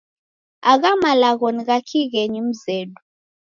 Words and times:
Agha 0.71 0.91
malagho 1.01 1.47
ni 1.51 1.63
gha 1.67 1.77
kighenyi 1.87 2.41
mzedu. 2.47 2.97